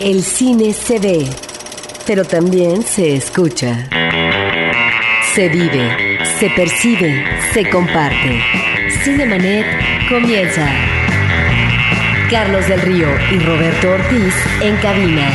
[0.00, 1.28] El cine se ve,
[2.06, 3.86] pero también se escucha.
[5.34, 8.40] Se vive, se percibe, se comparte.
[9.04, 9.66] Cinemanet
[10.08, 10.66] comienza.
[12.30, 15.30] Carlos del Río y Roberto Ortiz en cabina.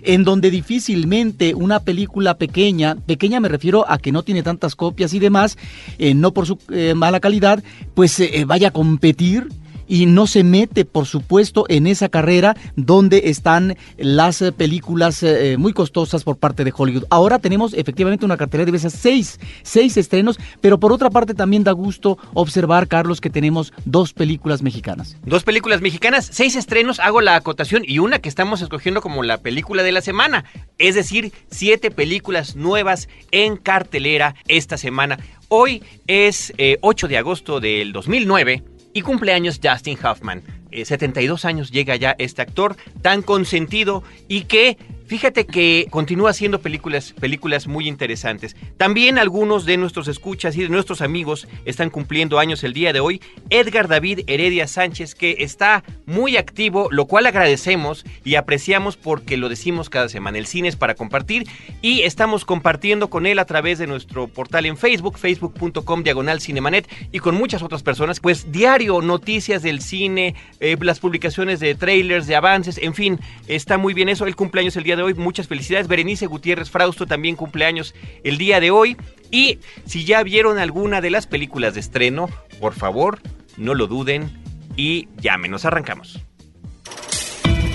[0.00, 5.12] en donde difícilmente una película pequeña, pequeña me refiero a que no tiene tantas copias
[5.12, 5.58] y demás,
[5.98, 7.62] eh, no por su eh, mala calidad,
[7.94, 9.48] pues eh, vaya a competir
[9.86, 15.56] y no se mete, por supuesto, en esa carrera donde están las eh, películas eh,
[15.58, 17.04] muy costosas por parte de Hollywood.
[17.10, 21.64] Ahora tenemos efectivamente una cartelera de veces seis, seis estrenos, pero por otra parte también
[21.64, 25.16] da gusto observar, Carlos, que tenemos dos películas mexicanas.
[25.24, 29.38] Dos películas mexicanas, seis estrenos, hago la acotación y una que estamos escogiendo como la
[29.38, 30.44] película de la semana,
[30.78, 35.18] es decir, siete películas nuevas en cartelera esta semana.
[35.48, 38.64] Hoy es 8 eh, de agosto del 2009
[38.96, 40.42] y cumpleaños Justin Hoffman.
[40.72, 46.60] 72 eh, años llega ya este actor tan consentido y que Fíjate que continúa haciendo
[46.60, 48.56] películas, películas muy interesantes.
[48.76, 52.98] También algunos de nuestros escuchas y de nuestros amigos están cumpliendo años el día de
[52.98, 53.20] hoy.
[53.48, 59.48] Edgar David Heredia Sánchez, que está muy activo, lo cual agradecemos y apreciamos porque lo
[59.48, 60.38] decimos cada semana.
[60.38, 61.46] El cine es para compartir
[61.82, 66.88] y estamos compartiendo con él a través de nuestro portal en Facebook, facebook.com diagonal cinemanet
[67.12, 68.18] y con muchas otras personas.
[68.18, 73.78] Pues diario, noticias del cine, eh, las publicaciones de trailers, de avances, en fin, está
[73.78, 74.26] muy bien eso.
[74.26, 75.14] El cumpleaños el día de hoy.
[75.14, 75.88] Muchas felicidades.
[75.88, 78.96] Berenice Gutiérrez Frausto también cumpleaños el día de hoy.
[79.30, 82.28] Y si ya vieron alguna de las películas de estreno,
[82.60, 83.20] por favor,
[83.56, 84.30] no lo duden
[84.76, 85.64] y llámenos.
[85.64, 86.20] Arrancamos.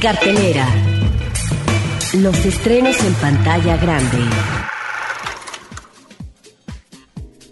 [0.01, 0.67] Cartelera.
[2.13, 4.17] Los estrenos en pantalla grande.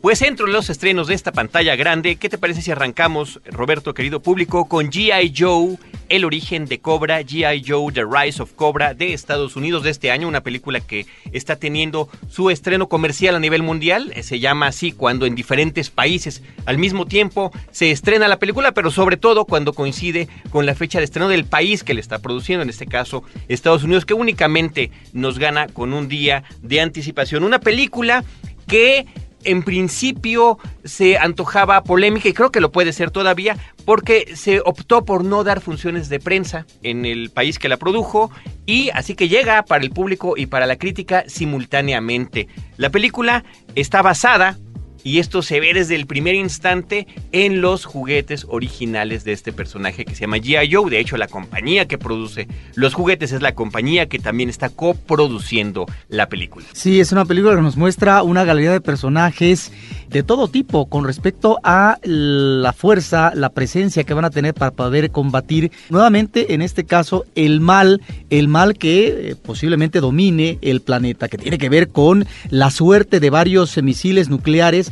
[0.01, 3.93] Pues entro en los estrenos de esta pantalla grande, ¿qué te parece si arrancamos, Roberto,
[3.93, 5.33] querido público, con G.I.
[5.37, 5.77] Joe,
[6.09, 7.63] El origen de Cobra, G.I.
[7.65, 11.55] Joe, The Rise of Cobra de Estados Unidos de este año, una película que está
[11.55, 16.41] teniendo su estreno comercial a nivel mundial, eh, se llama así cuando en diferentes países
[16.65, 20.97] al mismo tiempo se estrena la película, pero sobre todo cuando coincide con la fecha
[20.97, 24.89] de estreno del país que le está produciendo, en este caso Estados Unidos, que únicamente
[25.13, 27.43] nos gana con un día de anticipación.
[27.43, 28.23] Una película
[28.67, 29.05] que
[29.43, 35.05] en principio se antojaba polémica y creo que lo puede ser todavía porque se optó
[35.05, 38.31] por no dar funciones de prensa en el país que la produjo
[38.65, 42.47] y así que llega para el público y para la crítica simultáneamente.
[42.77, 43.43] La película
[43.75, 44.57] está basada
[45.03, 50.05] y esto se ve desde el primer instante en los juguetes originales de este personaje
[50.05, 50.73] que se llama G.I.
[50.73, 50.89] Joe.
[50.89, 55.85] De hecho, la compañía que produce los juguetes es la compañía que también está coproduciendo
[56.07, 56.65] la película.
[56.73, 59.71] Sí, es una película que nos muestra una galería de personajes
[60.09, 64.71] de todo tipo con respecto a la fuerza, la presencia que van a tener para
[64.71, 70.81] poder combatir nuevamente, en este caso, el mal, el mal que eh, posiblemente domine el
[70.81, 74.88] planeta, que tiene que ver con la suerte de varios misiles nucleares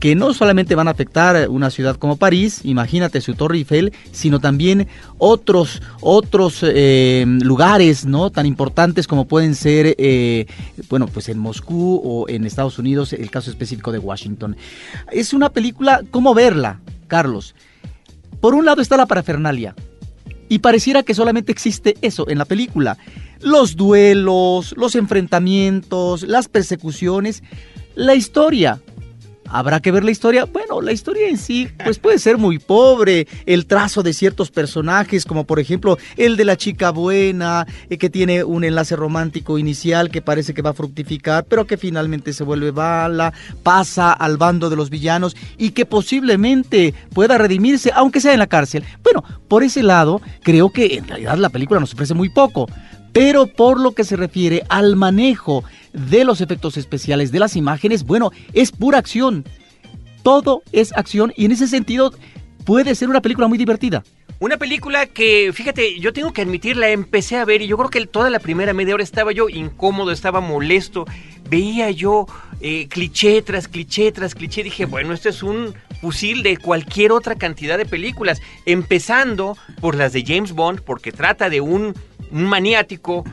[0.00, 4.40] que no solamente van a afectar una ciudad como París, imagínate su Torre Eiffel, sino
[4.40, 4.86] también
[5.18, 10.46] otros, otros eh, lugares no tan importantes como pueden ser, eh,
[10.88, 14.56] bueno, pues en Moscú o en Estados Unidos, el caso específico de Washington.
[15.10, 17.54] Es una película, ¿cómo verla, Carlos?
[18.40, 19.74] Por un lado está la parafernalia,
[20.48, 22.96] y pareciera que solamente existe eso en la película.
[23.40, 27.42] Los duelos, los enfrentamientos, las persecuciones,
[27.94, 28.80] la historia.
[29.50, 30.44] ¿Habrá que ver la historia?
[30.44, 35.24] Bueno, la historia en sí pues puede ser muy pobre, el trazo de ciertos personajes,
[35.24, 40.10] como por ejemplo el de la chica buena, eh, que tiene un enlace romántico inicial
[40.10, 44.70] que parece que va a fructificar, pero que finalmente se vuelve bala, pasa al bando
[44.70, 48.84] de los villanos y que posiblemente pueda redimirse, aunque sea en la cárcel.
[49.02, 52.66] Bueno, por ese lado, creo que en realidad la película nos ofrece muy poco.
[53.12, 55.64] Pero por lo que se refiere al manejo
[55.98, 59.44] de los efectos especiales de las imágenes, bueno, es pura acción.
[60.22, 62.12] todo es acción y en ese sentido
[62.64, 64.02] puede ser una película muy divertida.
[64.40, 67.90] Una película que, fíjate, yo tengo que admitir, la empecé a ver y yo creo
[67.90, 71.06] que toda la primera media hora estaba yo incómodo, estaba molesto,
[71.50, 72.26] veía yo
[72.60, 77.34] eh, cliché tras cliché tras cliché, dije, bueno, esto es un fusil de cualquier otra
[77.34, 81.94] cantidad de películas, empezando por las de James Bond, porque trata de un,
[82.30, 83.24] un maniático,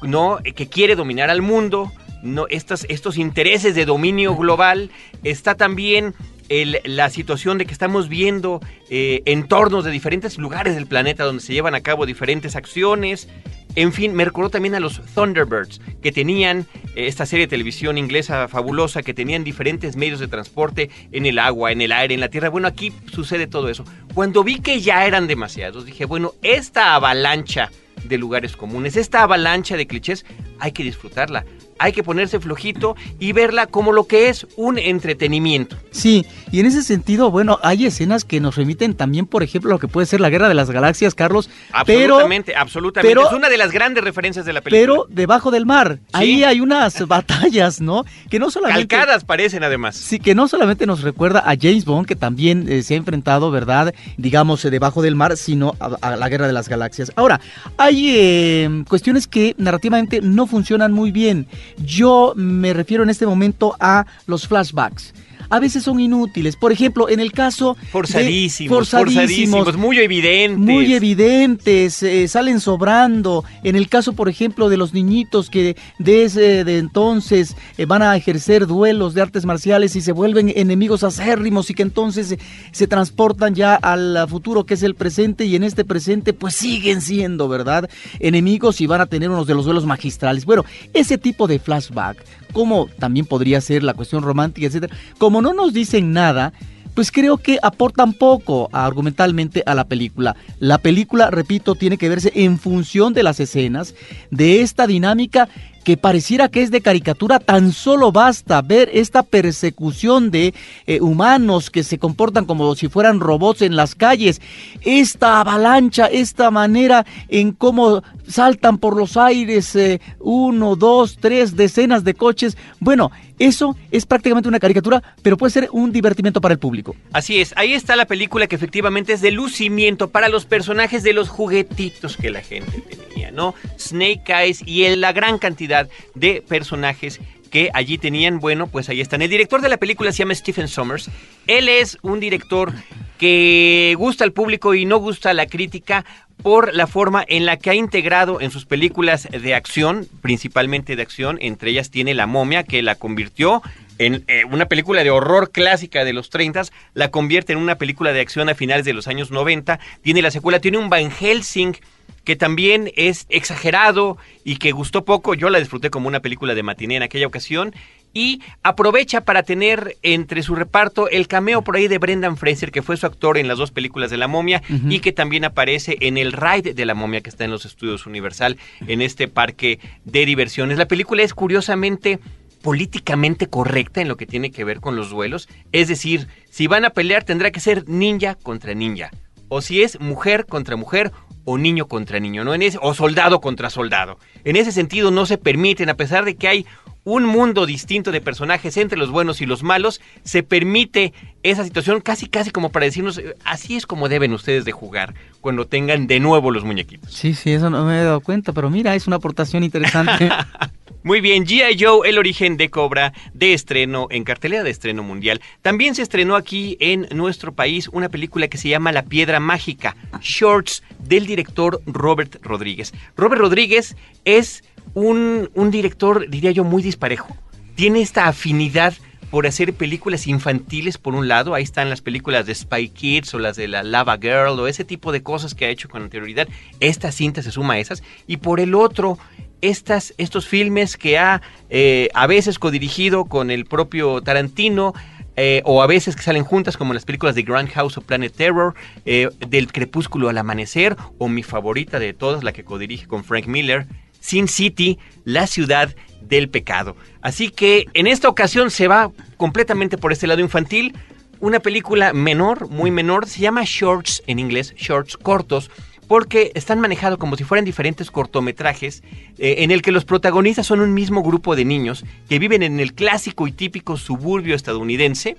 [0.00, 0.38] ¿no?
[0.42, 1.92] Que quiere dominar al mundo,
[2.24, 4.90] no, estas, estos intereses de dominio global,
[5.22, 6.14] está también
[6.48, 8.60] la situación de que estamos viendo
[8.90, 13.28] eh, entornos de diferentes lugares del planeta donde se llevan a cabo diferentes acciones.
[13.76, 17.98] En fin, me recordó también a los Thunderbirds, que tenían eh, esta serie de televisión
[17.98, 22.20] inglesa fabulosa, que tenían diferentes medios de transporte en el agua, en el aire, en
[22.20, 22.50] la tierra.
[22.50, 23.84] Bueno, aquí sucede todo eso.
[24.12, 27.70] Cuando vi que ya eran demasiados, dije, bueno, esta avalancha
[28.04, 30.26] de lugares comunes, esta avalancha de clichés,
[30.60, 31.44] hay que disfrutarla
[31.78, 35.76] hay que ponerse flojito y verla como lo que es un entretenimiento.
[35.90, 39.74] Sí, y en ese sentido, bueno, hay escenas que nos remiten también, por ejemplo, a
[39.74, 41.50] lo que puede ser la Guerra de las Galaxias, Carlos.
[41.72, 43.20] Absolutamente, absolutamente.
[43.20, 44.80] es una de las grandes referencias de la película.
[44.80, 48.04] Pero debajo del mar, ahí hay unas batallas, ¿no?
[48.30, 48.86] Que no solamente...
[48.88, 49.96] Calcadas parecen además.
[49.96, 53.50] Sí, que no solamente nos recuerda a James Bond, que también eh, se ha enfrentado,
[53.50, 53.94] ¿verdad?
[54.16, 57.12] Digamos, eh, debajo del mar, sino a, la Guerra de las Galaxias.
[57.16, 57.40] Ahora,
[57.76, 61.46] hay eh, cuestiones que narrativamente no funcionan muy bien.
[61.78, 65.12] Yo me refiero en este momento a los flashbacks
[65.48, 66.56] a veces son inútiles.
[66.56, 67.76] Por ejemplo, en el caso...
[67.90, 70.58] Forzadísimos, forzadísimos, muy evidentes.
[70.58, 73.44] Muy evidentes, eh, salen sobrando.
[73.62, 78.16] En el caso, por ejemplo, de los niñitos que desde de entonces eh, van a
[78.16, 82.36] ejercer duelos de artes marciales y se vuelven enemigos acérrimos y que entonces
[82.72, 87.00] se transportan ya al futuro que es el presente y en este presente pues siguen
[87.00, 87.88] siendo, ¿verdad?
[88.20, 90.44] Enemigos y van a tener unos de los duelos magistrales.
[90.44, 92.24] Bueno, ese tipo de flashback
[92.54, 94.96] como también podría ser la cuestión romántica, etcétera.
[95.18, 96.52] Como no nos dicen nada,
[96.94, 100.36] pues creo que aportan poco argumentalmente a la película.
[100.60, 103.94] La película, repito, tiene que verse en función de las escenas,
[104.30, 105.48] de esta dinámica
[105.84, 110.54] que pareciera que es de caricatura, tan solo basta ver esta persecución de
[110.86, 114.40] eh, humanos que se comportan como si fueran robots en las calles,
[114.82, 122.04] esta avalancha, esta manera en cómo saltan por los aires eh, uno, dos, tres decenas
[122.04, 122.56] de coches.
[122.80, 126.94] Bueno, eso es prácticamente una caricatura, pero puede ser un divertimento para el público.
[127.12, 131.12] Así es, ahí está la película que efectivamente es de lucimiento para los personajes de
[131.12, 133.54] los juguetitos que la gente tenía, ¿no?
[133.78, 135.73] Snake Eyes y la gran cantidad
[136.14, 139.22] de personajes que allí tenían, bueno, pues ahí están.
[139.22, 141.08] El director de la película se llama Stephen Sommers.
[141.46, 142.72] Él es un director
[143.18, 146.04] que gusta al público y no gusta a la crítica
[146.42, 151.02] por la forma en la que ha integrado en sus películas de acción, principalmente de
[151.02, 153.62] acción, entre ellas tiene La momia, que la convirtió
[153.98, 158.12] en eh, una película de horror clásica de los 30, la convierte en una película
[158.12, 161.76] de acción a finales de los años 90, tiene la secuela, tiene un Van Helsing
[162.24, 166.62] que también es exagerado y que gustó poco, yo la disfruté como una película de
[166.62, 167.74] matiné en aquella ocasión,
[168.14, 172.80] y aprovecha para tener entre su reparto el cameo por ahí de Brendan Fraser, que
[172.80, 176.16] fue su actor en las dos películas de La Momia y que también aparece en
[176.16, 178.56] el ride de La Momia que está en los estudios Universal,
[178.86, 180.78] en este parque de diversiones.
[180.78, 182.20] La película es curiosamente
[182.62, 186.86] políticamente correcta en lo que tiene que ver con los duelos, es decir, si van
[186.86, 189.10] a pelear tendrá que ser ninja contra ninja,
[189.48, 191.12] o si es mujer contra mujer
[191.44, 192.54] o niño contra niño, ¿no?
[192.54, 194.18] En ese, o soldado contra soldado.
[194.44, 196.66] En ese sentido no se permiten, a pesar de que hay
[197.04, 202.00] un mundo distinto de personajes entre los buenos y los malos, se permite esa situación
[202.00, 206.06] casi casi como para decirnos, eh, así es como deben ustedes de jugar cuando tengan
[206.06, 207.12] de nuevo los muñequitos.
[207.12, 210.30] Sí, sí, eso no me he dado cuenta, pero mira, es una aportación interesante.
[211.04, 211.76] Muy bien, G.I.
[211.78, 215.42] Joe, el origen de Cobra, de estreno en cartelera de estreno mundial.
[215.60, 219.96] También se estrenó aquí en nuestro país una película que se llama La Piedra Mágica,
[220.22, 222.94] Shorts, del director Robert Rodríguez.
[223.18, 227.36] Robert Rodríguez es un, director, diría yo, muy disparejo.
[227.74, 228.94] Tiene esta afinidad
[229.30, 233.38] por hacer películas infantiles por un lado, ahí están las películas de Spy Kids o
[233.38, 236.48] las de la Lava Girl o ese tipo de cosas que ha hecho con anterioridad,
[236.80, 239.18] esta cinta se suma a esas, y por el otro
[239.60, 244.94] estas, estos filmes que ha eh, a veces codirigido con el propio Tarantino,
[245.36, 248.32] eh, o a veces que salen juntas como las películas de Grand House o Planet
[248.32, 253.24] Terror, eh, del Crepúsculo al Amanecer, o mi favorita de todas, la que codirige con
[253.24, 253.86] Frank Miller,
[254.20, 256.96] Sin City, la ciudad del pecado.
[257.20, 260.94] Así que en esta ocasión se va completamente por este lado infantil,
[261.40, 265.70] una película menor, muy menor, se llama Shorts en inglés, Shorts cortos,
[266.06, 269.02] porque están manejados como si fueran diferentes cortometrajes
[269.38, 272.80] eh, en el que los protagonistas son un mismo grupo de niños que viven en
[272.80, 275.36] el clásico y típico suburbio estadounidense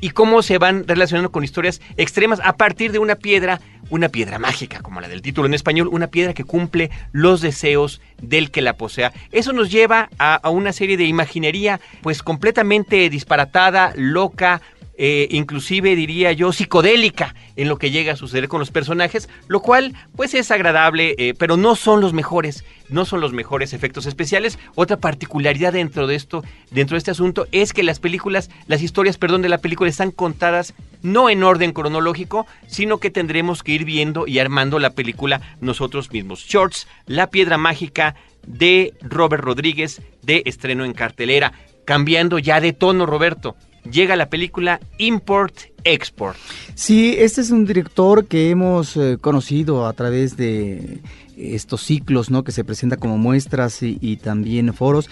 [0.00, 4.38] y cómo se van relacionando con historias extremas a partir de una piedra, una piedra
[4.38, 8.62] mágica, como la del título en español, una piedra que cumple los deseos del que
[8.62, 9.12] la posea.
[9.32, 14.62] Eso nos lleva a, a una serie de imaginería pues completamente disparatada, loca,
[15.00, 19.60] eh, inclusive diría yo psicodélica en lo que llega a suceder con los personajes, lo
[19.60, 24.06] cual pues es agradable, eh, pero no son los mejores, no son los mejores efectos
[24.06, 24.58] especiales.
[24.74, 29.18] Otra particularidad dentro de esto, dentro de este asunto, es que las películas, las historias,
[29.18, 33.84] perdón, de la película están contadas no en orden cronológico, sino que tendremos que ir
[33.84, 36.40] viendo y armando la película nosotros mismos.
[36.40, 41.52] Shorts, La Piedra Mágica de Robert Rodríguez, de estreno en cartelera.
[41.84, 43.56] Cambiando ya de tono, Roberto
[43.90, 45.54] llega la película Import
[45.84, 46.36] Export.
[46.74, 51.00] Sí, este es un director que hemos eh, conocido a través de
[51.36, 52.44] estos ciclos, ¿no?
[52.44, 55.08] Que se presenta como muestras y, y también foros.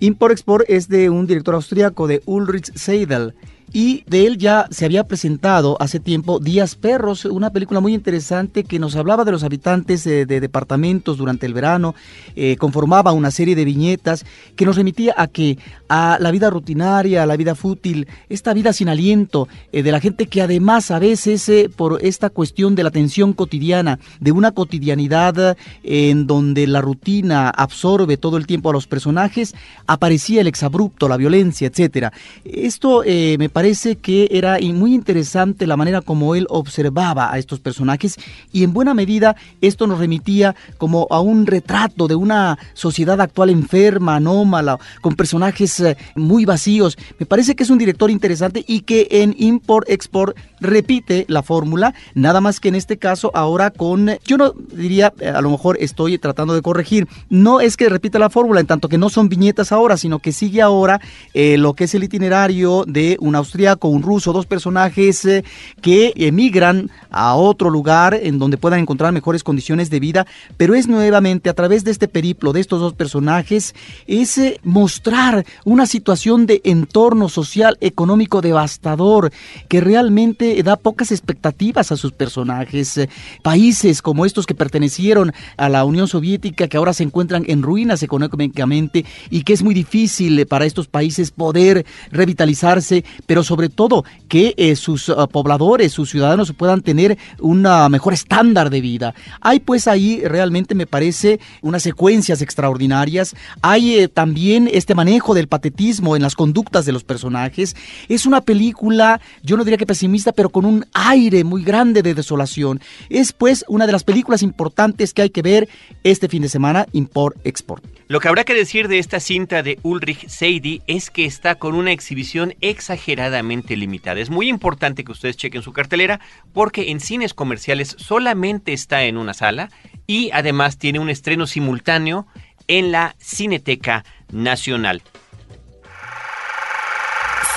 [0.00, 3.34] Import Export es de un director austríaco de Ulrich Seidel
[3.74, 8.62] y de él ya se había presentado hace tiempo Días Perros, una película muy interesante
[8.62, 11.96] que nos hablaba de los habitantes de, de departamentos durante el verano,
[12.36, 17.24] eh, conformaba una serie de viñetas que nos remitía a que a la vida rutinaria,
[17.24, 21.00] a la vida fútil, esta vida sin aliento eh, de la gente que además a
[21.00, 26.80] veces eh, por esta cuestión de la tensión cotidiana, de una cotidianidad en donde la
[26.80, 29.52] rutina absorbe todo el tiempo a los personajes,
[29.88, 32.12] aparecía el exabrupto, la violencia, etcétera.
[32.44, 37.60] Esto me parece parece que era muy interesante la manera como él observaba a estos
[37.60, 38.18] personajes
[38.52, 43.48] y en buena medida esto nos remitía como a un retrato de una sociedad actual
[43.48, 46.98] enferma, anómala, con personajes eh, muy vacíos.
[47.18, 51.94] Me parece que es un director interesante y que en Import Export repite la fórmula,
[52.14, 55.76] nada más que en este caso ahora con, yo no diría, eh, a lo mejor
[55.80, 59.28] estoy tratando de corregir, no es que repita la fórmula en tanto que no son
[59.28, 61.00] viñetas ahora, sino que sigue ahora
[61.34, 65.44] eh, lo que es el itinerario de una austriaco, un ruso, dos personajes eh,
[65.80, 70.88] que emigran a otro lugar en donde puedan encontrar mejores condiciones de vida, pero es
[70.88, 73.74] nuevamente a través de este periplo de estos dos personajes,
[74.06, 79.32] es mostrar una situación de entorno social, económico devastador,
[79.68, 82.96] que realmente da pocas expectativas a sus personajes.
[82.98, 83.08] Eh,
[83.42, 88.02] países como estos que pertenecieron a la Unión Soviética, que ahora se encuentran en ruinas
[88.02, 94.54] económicamente y que es muy difícil para estos países poder revitalizarse, pero sobre todo que
[94.56, 99.14] eh, sus uh, pobladores, sus ciudadanos puedan tener un mejor estándar de vida.
[99.40, 103.34] Hay pues ahí realmente me parece unas secuencias extraordinarias.
[103.62, 107.76] Hay eh, también este manejo del patetismo en las conductas de los personajes.
[108.08, 112.14] Es una película, yo no diría que pesimista, pero con un aire muy grande de
[112.14, 112.80] desolación.
[113.08, 115.68] Es pues una de las películas importantes que hay que ver
[116.02, 117.84] este fin de semana, Import Export.
[118.06, 121.74] Lo que habrá que decir de esta cinta de Ulrich Seidi es que está con
[121.74, 124.20] una exhibición exageradamente limitada.
[124.20, 126.20] Es muy importante que ustedes chequen su cartelera
[126.52, 129.70] porque en cines comerciales solamente está en una sala
[130.06, 132.26] y además tiene un estreno simultáneo
[132.68, 135.02] en la Cineteca Nacional.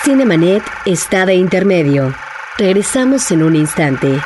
[0.03, 2.26] Cinemanet está de intermedio.
[2.57, 4.19] Regresamos en un instante.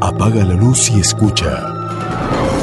[0.00, 1.62] Apaga la luz y escucha.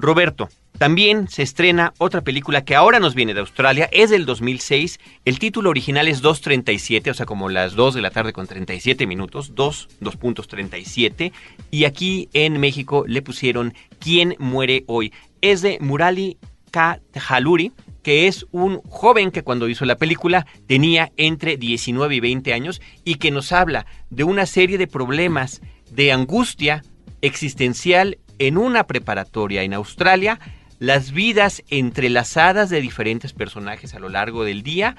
[0.00, 5.00] Roberto, también se estrena otra película que ahora nos viene de Australia, es del 2006.
[5.24, 9.06] El título original es 2.37, o sea, como las 2 de la tarde con 37
[9.06, 11.32] minutos, 2, 2.37.
[11.72, 15.12] Y aquí en México le pusieron ¿Quién muere hoy?
[15.40, 16.38] Es de Murali
[16.70, 17.72] Kajaluri,
[18.04, 22.80] que es un joven que cuando hizo la película tenía entre 19 y 20 años
[23.04, 26.84] y que nos habla de una serie de problemas de angustia
[27.20, 30.38] existencial en una preparatoria en Australia
[30.78, 34.96] las vidas entrelazadas de diferentes personajes a lo largo del día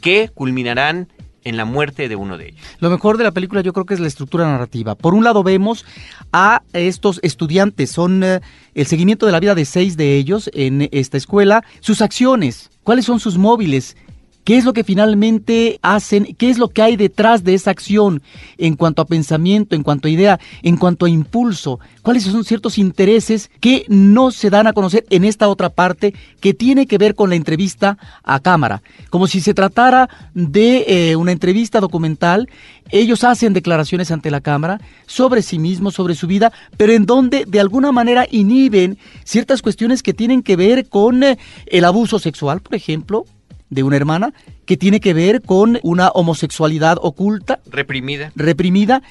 [0.00, 1.08] que culminarán
[1.44, 2.60] en la muerte de uno de ellos.
[2.78, 4.94] Lo mejor de la película yo creo que es la estructura narrativa.
[4.94, 5.84] Por un lado vemos
[6.32, 8.40] a estos estudiantes, son eh,
[8.74, 13.04] el seguimiento de la vida de seis de ellos en esta escuela, sus acciones, cuáles
[13.04, 13.96] son sus móviles,
[14.44, 18.22] qué es lo que finalmente hacen, qué es lo que hay detrás de esa acción
[18.58, 22.78] en cuanto a pensamiento, en cuanto a idea, en cuanto a impulso, cuáles son ciertos
[22.78, 27.14] intereses que no se dan a conocer en esta otra parte que tiene que ver
[27.14, 32.48] con la entrevista a cámara, como si se tratara de eh, una entrevista documental.
[32.90, 37.44] Ellos hacen declaraciones ante la cámara sobre sí mismos, sobre su vida, pero en donde
[37.46, 42.60] de alguna manera inhiben ciertas cuestiones que tienen que ver con eh, el abuso sexual,
[42.60, 43.24] por ejemplo,
[43.72, 44.34] de una hermana,
[44.66, 49.02] que tiene que ver con una homosexualidad oculta, reprimida, reprimida,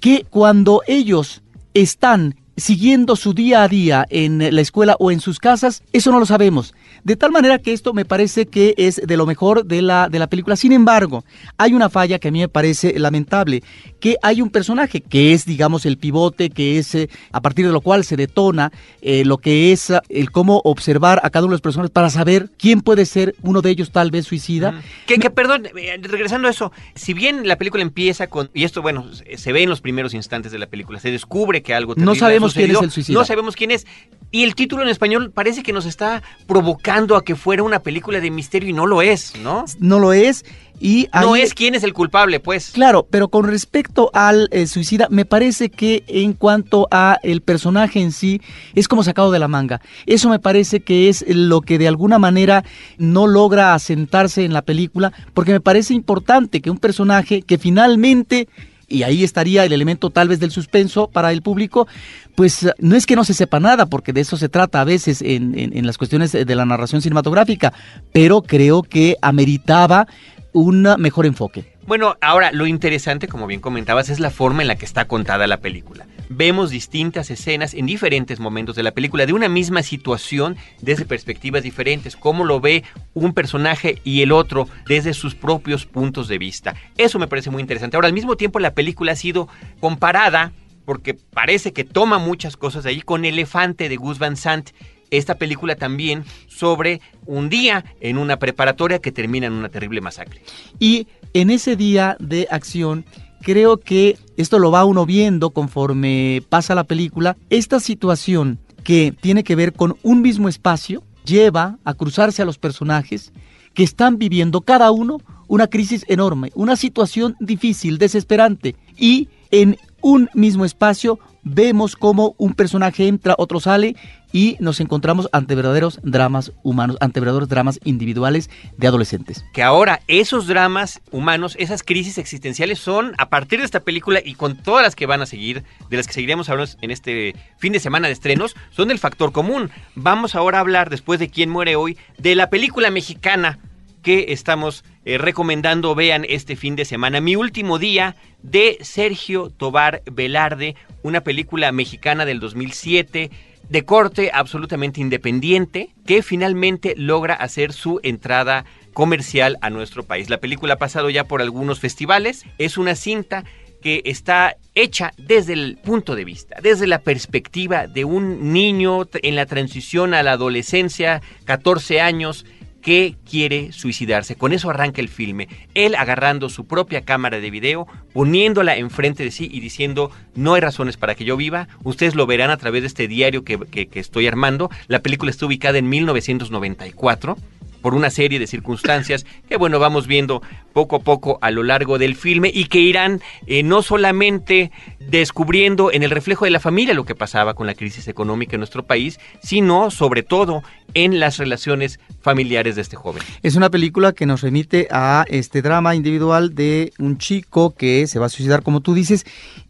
[0.00, 1.42] que cuando ellos
[1.74, 6.20] están siguiendo su día a día en la escuela o en sus casas, eso no
[6.20, 6.74] lo sabemos.
[7.02, 10.18] De tal manera que esto me parece que es de lo mejor de la, de
[10.18, 10.56] la película.
[10.56, 11.24] Sin embargo,
[11.56, 13.62] hay una falla que a mí me parece lamentable,
[14.00, 17.72] que hay un personaje que es, digamos, el pivote, que es eh, a partir de
[17.72, 21.52] lo cual se detona eh, lo que es eh, el cómo observar a cada uno
[21.52, 24.82] de los personajes para saber quién puede ser uno de ellos tal vez suicida.
[25.06, 25.68] Que, que, perdón,
[26.02, 29.70] regresando a eso, si bien la película empieza con, y esto, bueno, se ve en
[29.70, 32.90] los primeros instantes de la película, se descubre que algo No sabemos quién es el
[32.90, 33.18] suicida.
[33.18, 33.86] No sabemos quién es.
[34.32, 38.20] Y el título en español parece que nos está provocando a que fuera una película
[38.20, 39.64] de misterio y no lo es, ¿no?
[39.80, 40.44] No lo es.
[40.82, 42.70] Y no es quién es el culpable, pues.
[42.70, 48.00] Claro, pero con respecto al eh, suicida, me parece que en cuanto a el personaje
[48.00, 48.40] en sí,
[48.74, 49.82] es como sacado de la manga.
[50.06, 52.64] Eso me parece que es lo que de alguna manera
[52.96, 58.48] no logra asentarse en la película, porque me parece importante que un personaje que finalmente
[58.90, 61.88] y ahí estaría el elemento tal vez del suspenso para el público,
[62.34, 65.22] pues no es que no se sepa nada, porque de eso se trata a veces
[65.22, 67.72] en, en, las cuestiones de la narración cinematográfica,
[68.12, 70.06] pero creo que ameritaba
[70.52, 71.72] un mejor enfoque.
[71.90, 75.48] Bueno, ahora lo interesante, como bien comentabas, es la forma en la que está contada
[75.48, 76.06] la película.
[76.28, 81.64] Vemos distintas escenas en diferentes momentos de la película de una misma situación desde perspectivas
[81.64, 86.76] diferentes, cómo lo ve un personaje y el otro desde sus propios puntos de vista.
[86.96, 87.96] Eso me parece muy interesante.
[87.96, 89.48] Ahora, al mismo tiempo, la película ha sido
[89.80, 90.52] comparada,
[90.84, 94.70] porque parece que toma muchas cosas de ahí, con Elefante de Gus Van Sant
[95.10, 100.42] esta película también sobre un día en una preparatoria que termina en una terrible masacre.
[100.78, 103.04] Y en ese día de acción,
[103.42, 109.44] creo que esto lo va uno viendo conforme pasa la película, esta situación que tiene
[109.44, 113.32] que ver con un mismo espacio lleva a cruzarse a los personajes
[113.74, 120.30] que están viviendo cada uno una crisis enorme, una situación difícil, desesperante y en un
[120.34, 123.96] mismo espacio vemos cómo un personaje entra, otro sale
[124.32, 129.44] y nos encontramos ante verdaderos dramas humanos, ante verdaderos dramas individuales de adolescentes.
[129.52, 134.34] Que ahora esos dramas humanos, esas crisis existenciales son, a partir de esta película y
[134.34, 137.72] con todas las que van a seguir, de las que seguiremos hablando en este fin
[137.72, 139.70] de semana de estrenos, son del factor común.
[139.94, 143.58] Vamos ahora a hablar, después de quién muere hoy, de la película mexicana
[144.02, 147.20] que estamos eh, recomendando vean este fin de semana.
[147.20, 153.30] Mi último día de Sergio Tobar Velarde, una película mexicana del 2007
[153.68, 160.28] de corte absolutamente independiente que finalmente logra hacer su entrada comercial a nuestro país.
[160.28, 163.44] La película ha pasado ya por algunos festivales, es una cinta
[163.80, 169.36] que está hecha desde el punto de vista, desde la perspectiva de un niño en
[169.36, 172.44] la transición a la adolescencia, 14 años,
[172.80, 174.36] que quiere suicidarse.
[174.36, 175.48] Con eso arranca el filme.
[175.74, 180.60] Él agarrando su propia cámara de video, poniéndola enfrente de sí y diciendo, no hay
[180.60, 181.68] razones para que yo viva.
[181.82, 184.70] Ustedes lo verán a través de este diario que, que estoy armando.
[184.88, 187.36] La película está ubicada en 1994
[187.80, 191.98] por una serie de circunstancias que bueno vamos viendo poco a poco a lo largo
[191.98, 196.94] del filme y que irán eh, no solamente descubriendo en el reflejo de la familia
[196.94, 200.62] lo que pasaba con la crisis económica en nuestro país, sino sobre todo
[200.94, 203.22] en las relaciones familiares de este joven.
[203.42, 208.18] Es una película que nos remite a este drama individual de un chico que se
[208.18, 209.24] va a suicidar como tú dices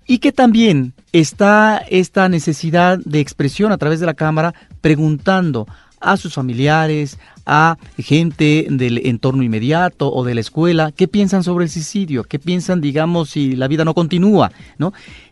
[0.06, 5.66] y que también está esta necesidad de expresión a través de la cámara preguntando
[6.00, 7.18] a sus familiares,
[7.52, 12.38] a gente del entorno inmediato o de la escuela, qué piensan sobre el suicidio, qué
[12.38, 14.52] piensan, digamos, si la vida no continúa.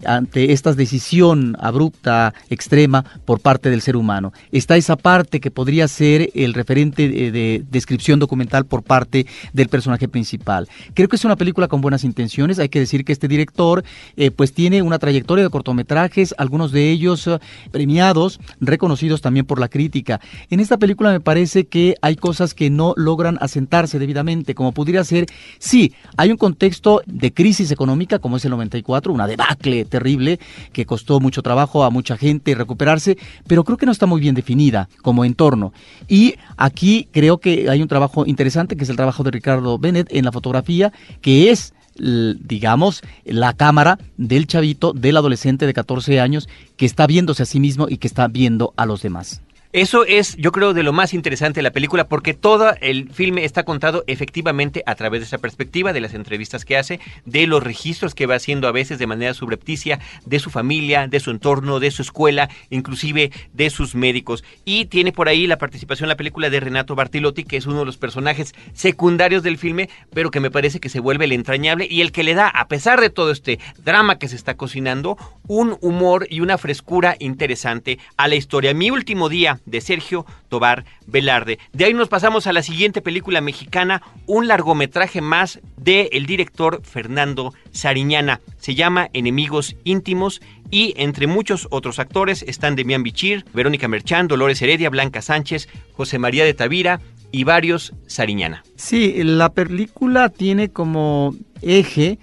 [0.05, 4.33] Ante esta decisión abrupta, extrema por parte del ser humano.
[4.51, 10.09] Está esa parte que podría ser el referente de, descripción documental por parte del personaje
[10.09, 10.69] principal.
[10.95, 12.59] Creo que es una película con buenas intenciones.
[12.59, 13.85] Hay que decir que este director,
[14.17, 17.39] eh, pues, tiene una trayectoria de cortometrajes, algunos de ellos eh,
[17.71, 20.21] premiados, reconocidos también por la crítica.
[20.51, 25.05] En esta película me parece que hay cosas que no logran asentarse debidamente, como pudiera
[25.05, 25.27] ser,
[25.59, 30.39] sí, hay un contexto de crisis económica como es el 94, una debacle terrible
[30.73, 34.35] que costó mucho trabajo a mucha gente recuperarse, pero creo que no está muy bien
[34.35, 35.73] definida como entorno.
[36.09, 40.09] Y aquí creo que hay un trabajo interesante, que es el trabajo de Ricardo Bennett
[40.11, 46.49] en la fotografía, que es digamos, la cámara del chavito, del adolescente de 14 años,
[46.77, 49.43] que está viéndose a sí mismo y que está viendo a los demás.
[49.75, 53.45] Eso es, yo creo, de lo más interesante de la película, porque todo el filme
[53.45, 57.63] está contado efectivamente a través de esa perspectiva, de las entrevistas que hace, de los
[57.63, 61.81] registros que va haciendo a veces de manera subrepticia, de su familia, de su entorno,
[61.81, 64.43] de su escuela, inclusive de sus médicos.
[64.65, 67.81] Y tiene por ahí la participación en la película de Renato Bartilotti, que es uno
[67.81, 71.87] de los personajes secundarios del filme, pero que me parece que se vuelve el entrañable
[71.91, 75.19] y el que le da, a pesar de todo este drama que se está cocinando,
[75.47, 78.73] un humor y una frescura interesante a la historia.
[78.73, 81.59] Mi último día de Sergio Tobar Velarde.
[81.73, 86.81] De ahí nos pasamos a la siguiente película mexicana, un largometraje más del el director
[86.83, 88.41] Fernando Sariñana.
[88.59, 90.41] Se llama Enemigos íntimos
[90.71, 96.19] y entre muchos otros actores están Demián Bichir, Verónica Merchán, Dolores Heredia, Blanca Sánchez, José
[96.19, 98.65] María de Tavira y varios Sariñana.
[98.77, 102.19] Sí, la película tiene como eje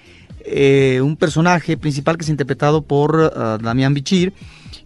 [0.47, 4.33] eh, un personaje principal que es interpretado por uh, Damián Bichir,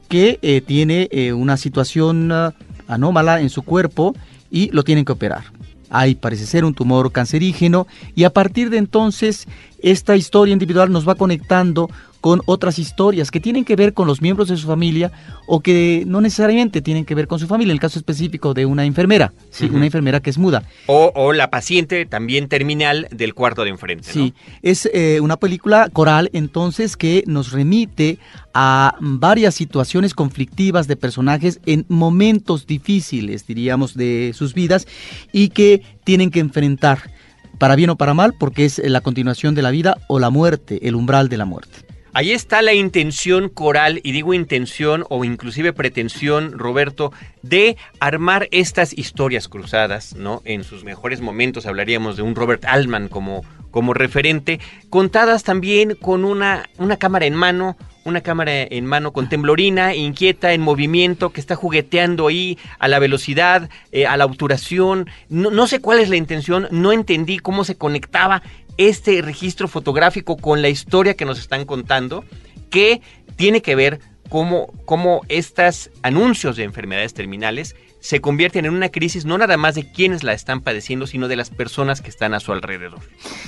[0.10, 2.52] que eh, tiene eh, una situación uh,
[2.88, 4.16] anómala en su cuerpo
[4.52, 5.44] y lo tienen que operar.
[5.90, 9.48] Hay, parece ser, un tumor cancerígeno y a partir de entonces
[9.82, 11.90] esta historia individual nos va conectando
[12.22, 15.12] con otras historias que tienen que ver con los miembros de su familia
[15.48, 18.66] o que no necesariamente tienen que ver con su familia, en el caso específico de
[18.66, 20.64] una enfermera, sí, una enfermera que es muda.
[20.88, 24.12] O, la paciente también terminal del cuarto de enfrente.
[24.12, 28.20] Sí, es eh, una película coral entonces que nos remite
[28.54, 34.88] a varias situaciones conflictivas de personajes en momentos difíciles, diríamos, de sus vidas
[35.32, 37.12] y que tienen que enfrentar
[37.58, 40.88] para bien o para mal, porque es la continuación de la vida o la muerte,
[40.88, 41.89] el umbral de la muerte.
[42.14, 48.98] Ahí está la intención coral, y digo intención o inclusive pretensión, Roberto, de armar estas
[48.98, 50.42] historias cruzadas, ¿no?
[50.44, 56.26] En sus mejores momentos hablaríamos de un Robert Altman como, como referente, contadas también con
[56.26, 61.40] una, una cámara en mano, una cámara en mano con temblorina, inquieta, en movimiento, que
[61.40, 65.08] está jugueteando ahí a la velocidad, eh, a la obturación.
[65.30, 68.42] No, no, sé cuál es la intención, no entendí cómo se conectaba
[68.80, 72.24] este registro fotográfico con la historia que nos están contando,
[72.70, 73.02] que
[73.36, 79.26] tiene que ver cómo, cómo estos anuncios de enfermedades terminales se convierten en una crisis
[79.26, 82.40] no nada más de quienes la están padeciendo, sino de las personas que están a
[82.40, 83.00] su alrededor.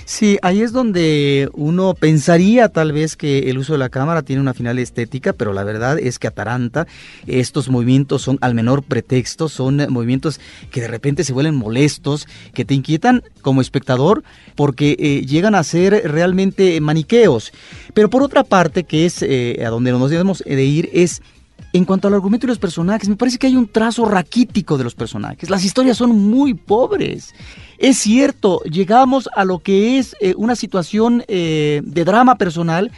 [0.05, 4.41] Sí, ahí es donde uno pensaría tal vez que el uso de la cámara tiene
[4.41, 6.87] una final estética, pero la verdad es que ataranta.
[7.27, 12.65] Estos movimientos son al menor pretexto, son movimientos que de repente se vuelven molestos, que
[12.65, 14.23] te inquietan como espectador,
[14.55, 17.53] porque eh, llegan a ser realmente maniqueos.
[17.93, 21.21] Pero por otra parte, que es eh, a donde nos debemos de ir, es
[21.73, 24.83] en cuanto al argumento y los personajes, me parece que hay un trazo raquítico de
[24.83, 25.49] los personajes.
[25.49, 27.33] Las historias son muy pobres.
[27.77, 32.91] Es cierto, llegamos a lo que es eh, una situación eh, de drama personal,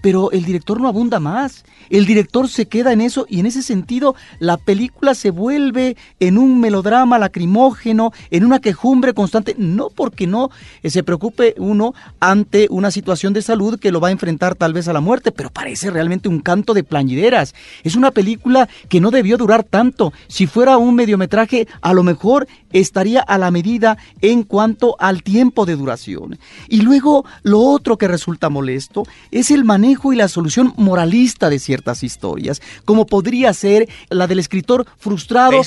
[0.00, 1.64] pero el director no abunda más.
[1.88, 6.38] El director se queda en eso y en ese sentido la película se vuelve en
[6.38, 10.50] un melodrama lacrimógeno, en una quejumbre constante, no porque no
[10.82, 14.72] eh, se preocupe uno ante una situación de salud que lo va a enfrentar tal
[14.72, 17.54] vez a la muerte, pero parece realmente un canto de plañideras.
[17.82, 20.12] Es una película que no debió durar tanto.
[20.28, 25.66] Si fuera un mediometraje, a lo mejor estaría a la medida en cuanto al tiempo
[25.66, 26.38] de duración.
[26.68, 31.58] Y luego lo otro que resulta molesto es el manejo y la solución moralista de
[31.58, 35.60] ciertas historias, como podría ser la del escritor frustrado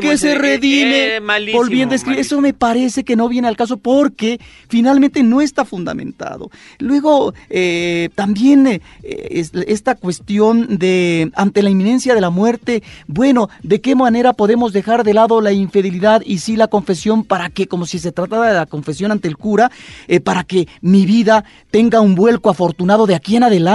[0.00, 1.20] que se redime eh,
[1.52, 2.20] volviendo a escribir.
[2.20, 6.50] Eso me parece que no viene al caso porque finalmente no está fundamentado.
[6.78, 13.80] Luego eh, también eh, esta cuestión de ante la inminencia de la muerte, bueno, ¿de
[13.80, 17.86] qué manera podemos dejar de lado la infidelidad y sí la confesión para que, como
[17.86, 19.70] si se tratara de la confesión ante el cura,
[20.08, 23.65] eh, para que mi vida tenga un vuelco afortunado de aquí en adelante.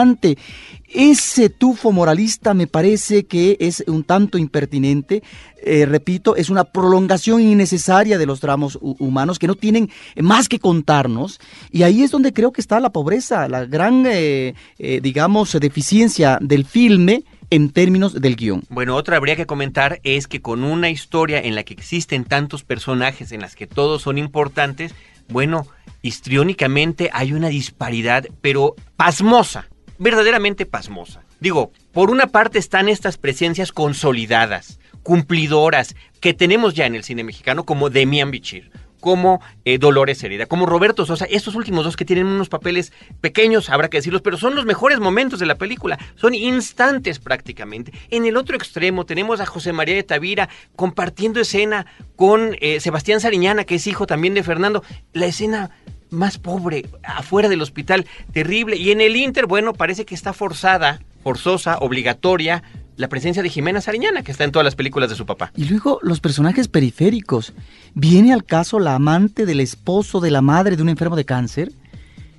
[0.88, 5.24] Ese tufo moralista me parece que es un tanto impertinente.
[5.64, 10.60] Eh, repito, es una prolongación innecesaria de los dramas humanos que no tienen más que
[10.60, 11.40] contarnos.
[11.72, 16.66] Y ahí es donde creo que está la pobreza, la gran, eh, digamos, deficiencia del
[16.66, 18.64] filme en términos del guion.
[18.70, 22.64] Bueno, otra habría que comentar es que con una historia en la que existen tantos
[22.64, 24.96] personajes, en las que todos son importantes,
[25.28, 25.68] bueno,
[26.02, 29.68] histriónicamente hay una disparidad, pero pasmosa,
[30.02, 31.22] verdaderamente pasmosa.
[31.40, 37.24] Digo, por una parte están estas presencias consolidadas, cumplidoras que tenemos ya en el cine
[37.24, 42.06] mexicano, como Demian Bichir como eh, Dolores Herida, como Roberto Sosa, estos últimos dos que
[42.06, 46.00] tienen unos papeles pequeños, habrá que decirlos, pero son los mejores momentos de la película,
[46.16, 47.92] son instantes prácticamente.
[48.10, 51.86] En el otro extremo tenemos a José María de Tavira compartiendo escena
[52.16, 55.72] con eh, Sebastián Sariñana, que es hijo también de Fernando, la escena
[56.12, 61.02] más pobre, afuera del hospital, terrible, y en el Inter, bueno, parece que está forzada,
[61.24, 62.64] forzosa, obligatoria,
[62.98, 65.52] la presencia de Jimena Sariñana, que está en todas las películas de su papá.
[65.56, 67.54] Y luego los personajes periféricos.
[67.94, 71.72] ¿Viene al caso la amante del esposo de la madre de un enfermo de cáncer?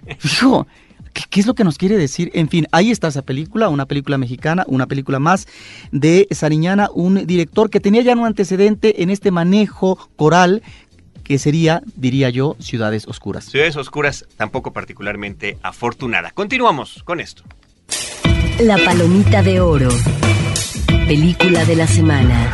[0.24, 0.66] Hijo,
[1.12, 2.30] ¿qué, es lo que nos quiere decir?
[2.34, 5.46] En fin, ahí está esa película, una película mexicana, una película más
[5.90, 10.62] de Sariñana, un director que tenía ya un antecedente en este manejo coral
[11.24, 13.44] que sería, diría yo, Ciudades Oscuras.
[13.44, 16.30] Ciudades Oscuras tampoco particularmente afortunada.
[16.32, 17.44] Continuamos con esto.
[18.60, 19.88] La Palomita de Oro.
[21.06, 22.52] Película de la semana.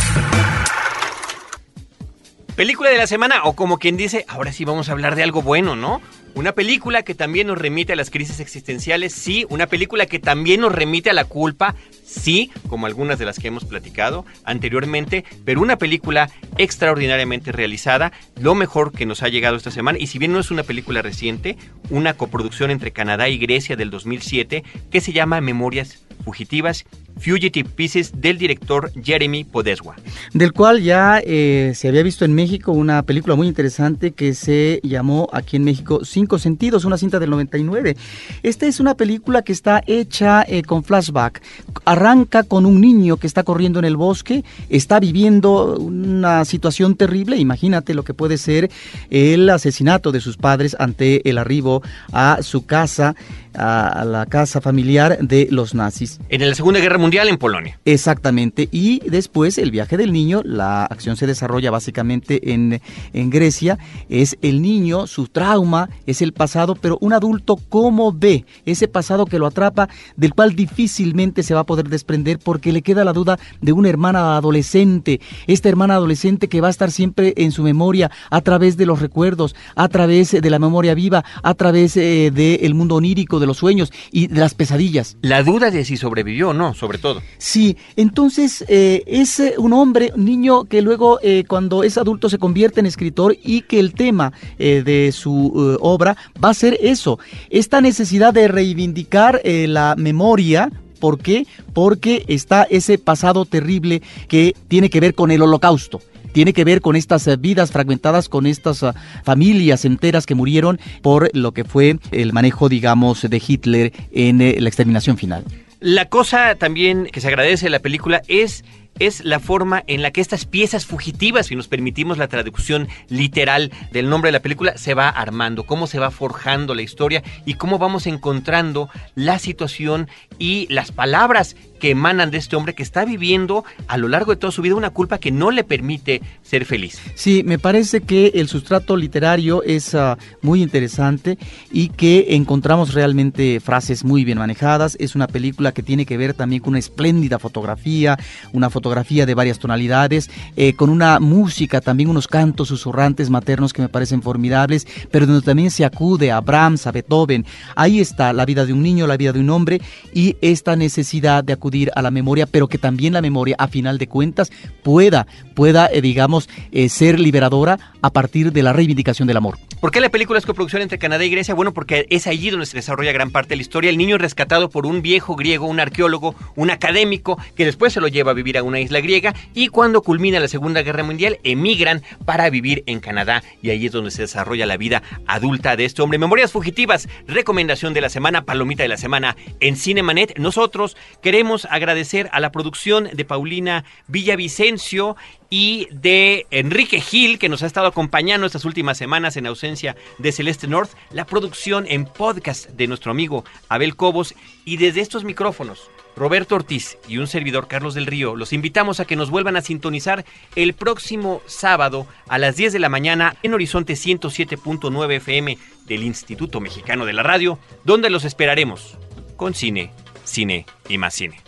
[2.57, 5.43] Película de la semana, o como quien dice, ahora sí vamos a hablar de algo
[5.43, 6.01] bueno, ¿no?
[6.39, 9.45] Una película que también nos remite a las crisis existenciales, sí.
[9.49, 11.75] Una película que también nos remite a la culpa,
[12.05, 18.55] sí, como algunas de las que hemos platicado anteriormente, pero una película extraordinariamente realizada, lo
[18.55, 21.57] mejor que nos ha llegado esta semana, y si bien no es una película reciente,
[21.91, 26.85] una coproducción entre Canadá y Grecia del 2007, que se llama Memorias Fugitivas
[27.19, 29.97] Fugitive Pieces del director Jeremy Podeswa.
[30.35, 34.81] Del cual ya eh, se había visto en México una película muy interesante que se
[34.85, 37.97] llamó aquí en México Cinco Sentidos, una cinta del 99.
[38.43, 41.43] Esta es una película que está hecha eh, con flashback.
[41.87, 47.39] Arranca con un niño que está corriendo en el bosque, está viviendo una situación terrible,
[47.39, 48.71] imagínate lo que puede ser
[49.09, 53.17] el asesinato de sus padres ante el arribo a su casa
[53.59, 56.21] a, la casa familiar de los nazis.
[56.29, 57.79] En la Segunda Guerra Mundial en Polonia.
[57.85, 58.69] Exactamente.
[58.71, 62.81] Y después el viaje del niño, la acción se desarrolla básicamente en,
[63.13, 63.79] en Grecia.
[64.09, 69.27] Es el niño, su trauma, es el pasado, pero un adulto cómo ve ese pasado
[69.27, 73.13] que lo atrapa, del cual difícilmente se va a poder desprender porque le queda la
[73.13, 75.21] duda de una hermana adolescente.
[75.47, 79.01] Esta hermana adolescente que va a estar siempre en su memoria a través de los
[79.01, 83.59] recuerdos, a través de la memoria viva, a través eh, del mundo onírico, de los
[83.59, 85.17] sueños y de las pesadillas.
[85.23, 87.21] La duda de si sobrevivió o no, sobre todo.
[87.39, 92.29] Sí, entonces eh, es eh, un hombre, un niño que luego eh, cuando es adulto
[92.29, 97.19] se convierte en escritor y que el tema de su obra va a ser eso,
[97.49, 101.47] esta necesidad de reivindicar la memoria ¿Por qué?
[101.73, 106.01] Porque está ese pasado terrible que tiene que ver con el holocausto
[106.39, 108.93] tiene que ver con estas eh, vidas fragmentadas, con estas eh,
[109.25, 114.55] familias enteras que murieron por lo que fue el manejo, digamos, de Hitler en eh,
[114.61, 115.43] la exterminación final.
[115.81, 118.63] La cosa también que se agradece de la película es
[118.99, 123.73] es la forma en la que estas piezas fugitivas, si nos permitimos la traducción literal
[123.93, 127.55] del nombre de la película, se va armando, cómo se va forjando la historia y
[127.55, 133.05] cómo vamos encontrando la situación y las palabras que emanan de este hombre que está
[133.05, 136.65] viviendo a lo largo de toda su vida una culpa que no le permite ser
[136.65, 137.01] feliz.
[137.15, 141.39] Sí, me parece que el sustrato literario es ah, muy interesante
[141.71, 144.97] y que encontramos realmente frases muy bien manejadas.
[145.01, 148.19] Es una película que tiene que ver también con una espléndida fotografía,
[148.53, 153.83] una fotografía de varias tonalidades, eh, con una música, también unos cantos susurrantes maternos que
[153.83, 157.45] me parecen formidables, pero donde también se acude a Brahms, a Beethoven.
[157.77, 159.81] Ahí está la vida de un niño, la vida de un hombre
[160.13, 163.99] y esta necesidad de acudir a la memoria, pero que también la memoria, a final
[163.99, 164.51] de cuentas,
[164.83, 169.59] pueda, pueda, eh, digamos, eh, ser liberadora a partir de la reivindicación del amor.
[169.81, 171.55] ¿Por qué la película es coproducción entre Canadá y Grecia?
[171.55, 173.91] Bueno, porque es allí donde se desarrolla gran parte de la historia.
[173.91, 178.01] El niño es rescatado por un viejo griego, un arqueólogo, un académico, que después se
[178.01, 181.39] lo lleva a vivir a una isla griega y cuando culmina la Segunda Guerra Mundial
[181.45, 185.85] emigran para vivir en Canadá y ahí es donde se desarrolla la vida adulta de
[185.85, 186.19] este hombre.
[186.19, 190.39] Memorias fugitivas, recomendación de la semana, palomita de la semana en Cinemanet.
[190.39, 195.17] Nosotros queremos agradecer a la producción de Paulina Villavicencio
[195.51, 200.33] y de Enrique Gil, que nos ha estado acompañando estas últimas semanas en ausencia de
[200.33, 204.35] Celeste North, la producción en podcast de nuestro amigo Abel Cobos
[204.65, 205.91] y desde estos micrófonos.
[206.17, 209.63] Roberto Ortiz y un servidor Carlos del Río, los invitamos a que nos vuelvan a
[209.63, 210.25] sintonizar
[210.57, 216.61] el próximo sábado a las 10 de la mañana en Horizonte 107.9 FM del Instituto
[216.61, 218.99] Mexicano de la Radio, donde los esperaremos
[219.37, 219.93] con cine,
[220.25, 221.48] cine y más cine.